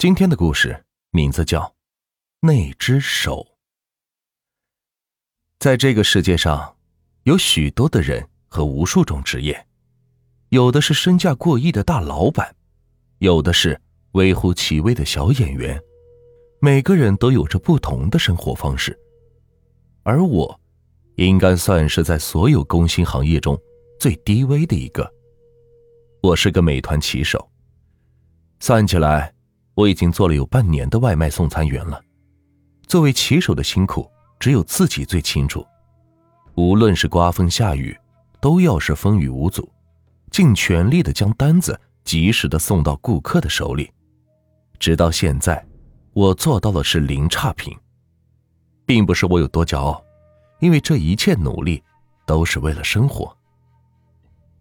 [0.00, 1.60] 今天的故事名字叫
[2.40, 3.36] 《那只手》。
[5.58, 6.74] 在这个世界上，
[7.24, 9.66] 有许多的人和无数种职业，
[10.48, 12.56] 有的是身价过亿的大老板，
[13.18, 13.78] 有的是
[14.12, 15.78] 微乎其微的小演员。
[16.62, 18.98] 每个人都有着不同的生活方式，
[20.02, 20.58] 而我，
[21.16, 23.54] 应该算是在所有工薪行业中
[23.98, 25.12] 最低微的一个。
[26.22, 27.50] 我是个美团骑手，
[28.60, 29.34] 算起来。
[29.74, 32.02] 我已经做了有半年的外卖送餐员了。
[32.86, 35.66] 作为骑手的辛苦，只有自己最清楚。
[36.56, 37.96] 无论是刮风下雨，
[38.40, 39.70] 都要是风雨无阻，
[40.30, 43.90] 尽全力的将单子及时的送到顾客的手里。
[44.78, 45.64] 直到现在，
[46.12, 47.74] 我做到的是零差评，
[48.84, 50.02] 并不是我有多骄傲，
[50.58, 51.82] 因为这一切努力
[52.26, 53.34] 都是为了生活。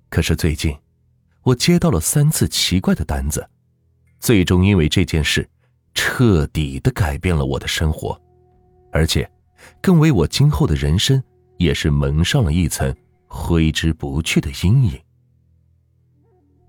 [0.09, 0.77] 可是最近，
[1.41, 3.49] 我接到了三次奇怪的单子。
[4.19, 5.47] 最终因为这件事，
[5.93, 8.19] 彻底的改变了我的生活，
[8.91, 9.29] 而且，
[9.81, 11.21] 更为我今后的人生
[11.57, 12.93] 也是蒙上了一层
[13.27, 14.99] 挥之不去的阴影。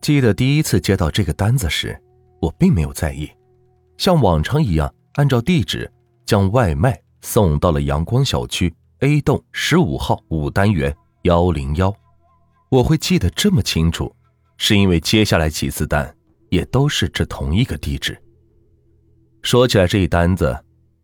[0.01, 2.01] 记得第一次接到这个单子时，
[2.41, 3.31] 我并没有在意，
[3.99, 5.91] 像往常一样按照地址
[6.25, 11.95] 将外卖送到了阳光小区 A 栋十五号五单元幺零幺。
[12.71, 14.15] 我会记得这么清楚，
[14.57, 16.15] 是因为接下来几次单。
[16.51, 18.21] 也都是这同一个地址。
[19.43, 20.57] 说起来，这一单子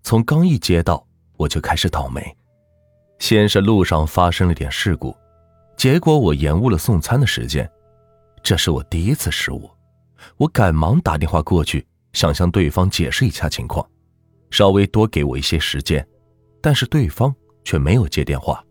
[0.03, 1.05] 从刚一接到，
[1.39, 2.23] 我就开始倒霉。
[3.19, 5.17] 先是路上发生了点事故，
[5.77, 7.69] 结果我延误了送餐的时间，
[8.43, 9.71] 这是我第一次失误。
[10.37, 13.89] 我赶忙打电话过去，想向对方解释一下情况，
[14.51, 16.07] 稍微多给我一些时间，
[16.61, 18.63] 但是对方却没有接电话。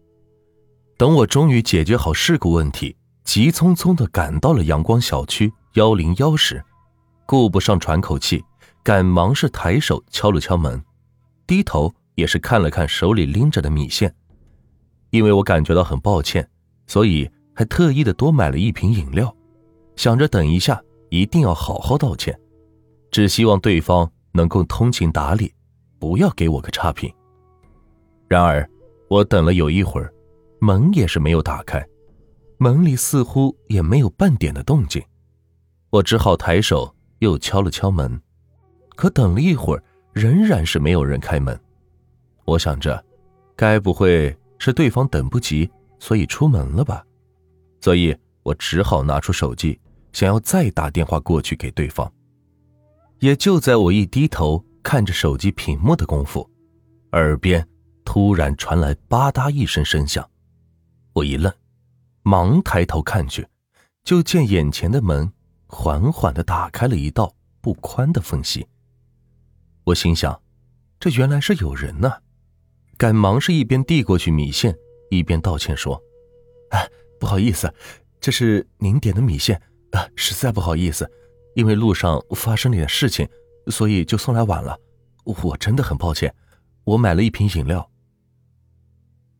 [0.97, 5.51] 等我终于解决好事故问题，急匆匆的赶到了阳光小区。
[5.75, 6.63] 幺零幺时，
[7.25, 8.41] 顾不上喘口气，
[8.81, 10.81] 赶忙是抬手敲了敲门，
[11.45, 14.13] 低头也是看了看手里拎着的米线。
[15.09, 16.50] 因为我感觉到很抱歉，
[16.88, 19.35] 所以还特意的多买了一瓶饮料，
[19.97, 22.39] 想着等一下一定要好好道歉，
[23.11, 25.53] 只希望对方能够通情达理，
[26.00, 27.13] 不要给我个差评。
[28.29, 28.66] 然而，
[29.09, 30.09] 我等了有一会儿，
[30.59, 31.85] 门也是没有打开，
[32.59, 35.03] 门里似乎也没有半点的动静。
[35.95, 38.22] 我只好抬手又敲了敲门，
[38.97, 41.57] 可等了一会儿，仍然是没有人开门。
[42.44, 43.01] 我想着，
[43.56, 47.01] 该不会是对方等不及，所以出门了吧？
[47.79, 48.13] 所以
[48.44, 49.79] 我只好拿出手机，
[50.11, 52.12] 想要再打电话过去给对方。
[53.19, 56.50] 也就在我一低头看着手机屏幕的功夫，
[57.13, 57.66] 耳边
[58.03, 60.29] 突然传来吧嗒一声声响。
[61.13, 61.50] 我一愣，
[62.22, 63.47] 忙抬头看去，
[64.03, 65.31] 就见眼前的门。
[65.67, 68.67] 缓缓的打开了一道不宽的缝隙。
[69.83, 70.41] 我心想，
[70.99, 72.11] 这原来是有人呢，
[72.97, 74.75] 赶忙是一边递过去米线，
[75.09, 76.01] 一边道歉说
[76.71, 76.89] ：“哎，
[77.19, 77.71] 不好意思，
[78.19, 79.61] 这是您点的米线
[79.91, 81.09] 啊，实在不好意思，
[81.55, 83.27] 因为路上发生了点事情，
[83.67, 84.79] 所以就送来晚了。
[85.23, 86.33] 我真的很抱歉，
[86.83, 87.89] 我买了一瓶饮料。”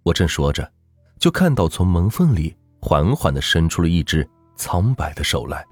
[0.03, 0.71] 我正说着，
[1.19, 5.65] 就看到从门缝里缓缓的伸出了一只苍白的手来。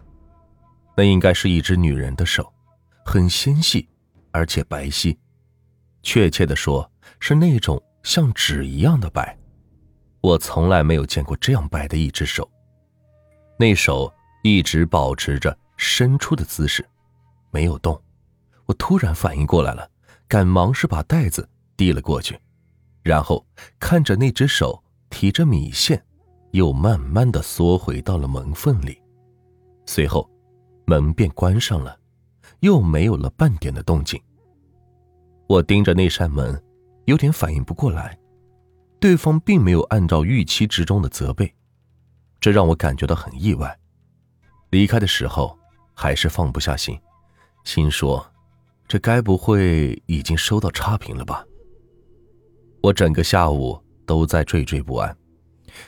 [0.96, 2.54] 那应该是一只女人的手，
[3.04, 3.90] 很纤细，
[4.32, 5.18] 而且白皙，
[6.04, 6.90] 确切的说
[7.20, 9.38] 是那种像纸一样的白。
[10.22, 12.50] 我从来没有见过这样白的一只手。
[13.58, 14.12] 那手
[14.44, 16.88] 一直保持着伸出的姿势，
[17.52, 18.00] 没有动。
[18.66, 19.90] 我突然反应过来了，
[20.28, 22.40] 赶忙是把袋子递了过去，
[23.02, 23.46] 然后
[23.80, 26.04] 看着那只手提着米线，
[26.52, 29.02] 又慢慢的缩回到了门缝里，
[29.86, 30.33] 随后。
[30.86, 31.98] 门便关上了，
[32.60, 34.22] 又没有了半点的动静。
[35.48, 36.62] 我盯着那扇门，
[37.06, 38.18] 有点反应不过来，
[39.00, 41.54] 对方并没有按照预期之中的责备，
[42.40, 43.78] 这让我感觉到很意外。
[44.70, 45.58] 离开的时候
[45.94, 47.00] 还是放不下心，
[47.64, 48.26] 心说：
[48.88, 51.46] 这该不会已经收到差评了吧？
[52.82, 55.16] 我整个下午都在惴惴不安，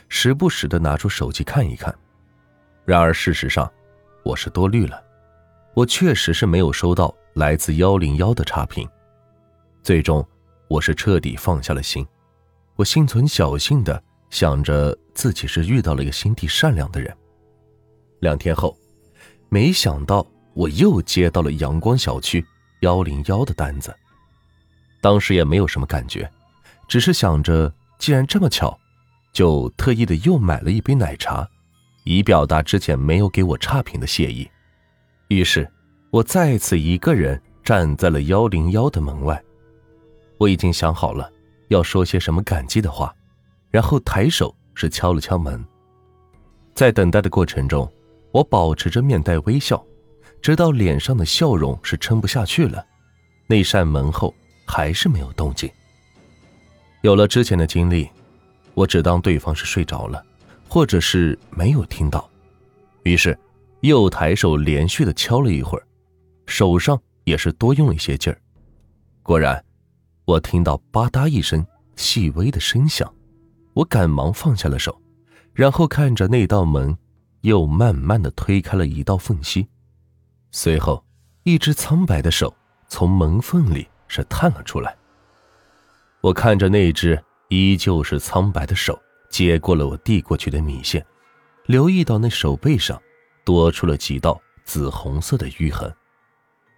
[0.08, 1.94] 时不时的拿出手机看一看。
[2.84, 3.70] 然而事实上，
[4.26, 5.00] 我是多虑了，
[5.72, 8.84] 我确实是没有收到来自幺零幺的差评。
[9.84, 10.26] 最终，
[10.66, 12.04] 我是彻底放下了心。
[12.74, 17.16] 我心存侥幸的想着自己是遇到了一个心地善良的人。
[18.18, 18.76] 两天后，
[19.48, 22.44] 没想到我又接到了阳光小区
[22.80, 23.94] 幺零幺的单子。
[25.00, 26.28] 当时也没有什么感觉，
[26.88, 28.76] 只是想着既然这么巧，
[29.32, 31.48] 就特意的又买了一杯奶茶。
[32.06, 34.48] 以表达之前没有给我差评的谢意，
[35.26, 35.68] 于是，
[36.12, 39.42] 我再次一个人站在了幺零幺的门外。
[40.38, 41.28] 我已经想好了
[41.66, 43.12] 要说些什么感激的话，
[43.72, 45.62] 然后抬手是敲了敲门。
[46.74, 47.92] 在等待的过程中，
[48.30, 49.84] 我保持着面带微笑，
[50.40, 52.86] 直到脸上的笑容是撑不下去了，
[53.48, 54.32] 那扇门后
[54.64, 55.68] 还是没有动静。
[57.02, 58.08] 有了之前的经历，
[58.74, 60.24] 我只当对方是睡着了，
[60.68, 62.28] 或者是没有听到，
[63.04, 63.38] 于是
[63.80, 65.86] 又抬手连续的敲了一会儿，
[66.46, 68.38] 手上也是多用了一些劲儿。
[69.22, 69.64] 果然，
[70.24, 71.64] 我听到吧嗒一声
[71.96, 73.12] 细微的声响，
[73.74, 75.00] 我赶忙放下了手。
[75.52, 76.94] 然后看着那道门，
[77.40, 79.66] 又慢慢的推开了一道缝隙，
[80.50, 81.02] 随后，
[81.44, 82.54] 一只苍白的手
[82.88, 84.94] 从门缝里是探了出来。
[86.20, 91.04] 我看着那只依旧是苍白的手，接过了我递过去的米线，
[91.66, 93.00] 留意到那手背上
[93.44, 95.92] 多出了几道紫红色的淤痕，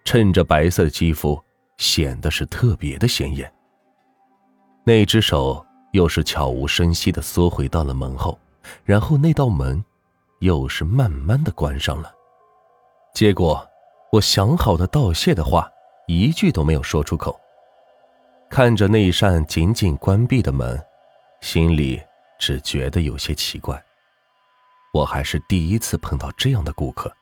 [0.04, 1.40] 衬着白色的肌肤，
[1.76, 3.52] 显得是特别的显眼。
[4.84, 8.38] 那只手又是悄无声息的缩回到了门后。
[8.84, 9.82] 然后那道门，
[10.40, 12.12] 又是慢慢的关上了。
[13.14, 13.66] 结果，
[14.12, 15.70] 我想好的道谢的话，
[16.06, 17.38] 一句都没有说出口。
[18.50, 20.78] 看着那一扇紧紧关闭的门，
[21.40, 21.98] 心里
[22.38, 23.82] 只觉得有些奇怪。
[24.94, 27.12] 我还是第一次碰到这样的顾客。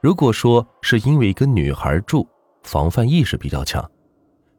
[0.00, 2.28] 如果说是因为跟女孩住，
[2.62, 3.88] 防范意识比较强，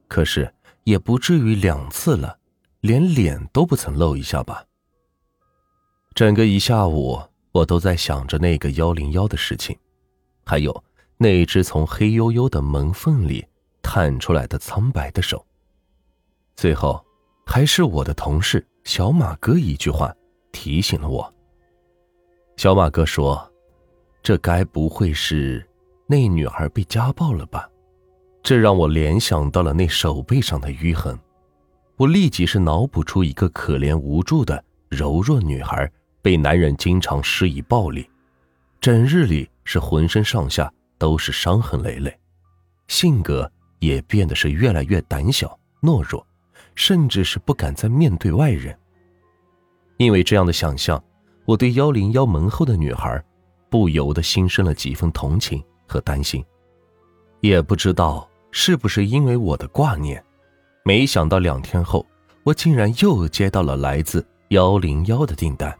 [0.07, 0.51] 可是
[0.83, 2.37] 也不至于两次了，
[2.79, 4.65] 连脸都不曾露一下吧。
[6.15, 7.21] 整个一下午，
[7.51, 9.77] 我都在想着那个幺零幺的事情，
[10.45, 10.83] 还有
[11.17, 13.45] 那只从黑黝黝的门缝里
[13.81, 15.45] 探出来的苍白的手。
[16.55, 17.03] 最后，
[17.45, 20.13] 还是我的同事小马哥一句话
[20.51, 21.33] 提醒了我。
[22.57, 23.51] 小马哥说
[24.21, 25.65] ：“这该不会是
[26.07, 27.69] 那女孩被家暴了吧？”
[28.43, 31.17] 这让我联想到了那手背上的淤痕，
[31.95, 35.91] 我立即是脑补出一个可怜无助的柔弱女孩。
[36.21, 38.09] 被男人经常施以暴力，
[38.79, 42.17] 整日里是浑身上下都是伤痕累累，
[42.87, 46.25] 性格也变得是越来越胆小懦弱，
[46.75, 48.77] 甚至是不敢再面对外人。
[49.97, 51.01] 因为这样的想象，
[51.45, 53.23] 我对幺零幺门后的女孩
[53.69, 56.43] 不由得心生了几分同情和担心。
[57.41, 60.23] 也不知道是不是因为我的挂念，
[60.83, 62.05] 没想到两天后，
[62.43, 65.77] 我竟然又接到了来自幺零幺的订单。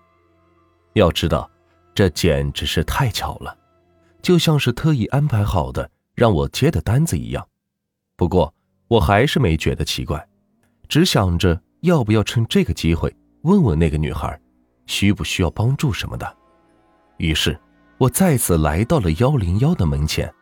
[0.94, 1.50] 要知道，
[1.96, 3.58] 这简直是太巧了，
[4.22, 7.48] 就像是特意安排好的让我接的单子一样。
[8.16, 8.54] 不过
[8.88, 10.28] 我还是没觉得奇怪，
[10.88, 14.40] 只想着要不要趁这个机会问问那个女孩，
[14.86, 16.38] 需不需要帮助什么的。
[17.18, 17.60] 于是，
[17.98, 20.34] 我再次来到了幺零幺的门前。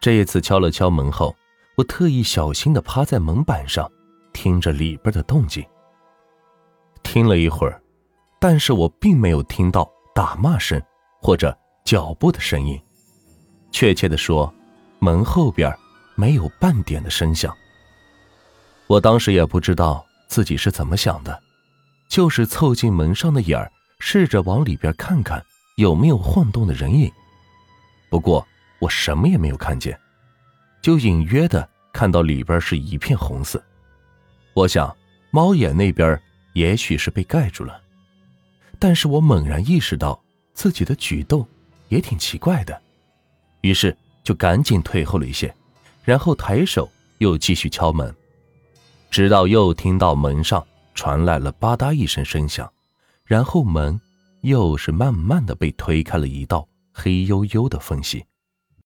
[0.00, 1.34] 这一次敲了敲门后，
[1.76, 3.90] 我特意小心的趴在门板上，
[4.32, 5.64] 听着里边的动静。
[7.02, 7.80] 听了一会儿。
[8.42, 10.80] 但是我并没有听到打骂声
[11.20, 11.54] 或者
[11.84, 12.80] 脚步的声音，
[13.70, 14.50] 确切的说，
[14.98, 15.70] 门后边
[16.14, 17.54] 没有半点的声响。
[18.90, 21.40] 我当时也不知道自己是怎么想的，
[22.08, 23.70] 就是凑近门上的眼儿，
[24.00, 25.40] 试着往里边看看
[25.76, 27.08] 有没有晃动的人影。
[28.08, 28.44] 不过
[28.80, 29.96] 我什么也没有看见，
[30.82, 33.62] 就隐约的看到里边是一片红色。
[34.54, 34.92] 我想
[35.30, 36.20] 猫眼那边
[36.54, 37.80] 也许是被盖住了。
[38.80, 40.20] 但是我猛然意识到
[40.52, 41.46] 自己的举动
[41.90, 42.82] 也挺奇怪的，
[43.60, 45.54] 于是就赶紧退后了一些，
[46.02, 48.12] 然后抬手又继续敲门，
[49.10, 50.64] 直到又听到门上
[50.94, 52.70] 传来了吧嗒一声声响，
[53.24, 54.00] 然后门
[54.42, 58.24] 又是慢慢的被推开了一道黑黝黝的缝隙。